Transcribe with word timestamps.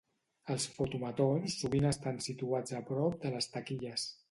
Els 0.53 0.63
fotomatons 0.77 1.59
sovint 1.65 1.87
estan 1.91 2.19
situats 2.29 2.77
a 2.81 2.83
prop 2.91 3.23
de 3.27 3.35
les 3.39 3.53
taquilles. 3.59 4.11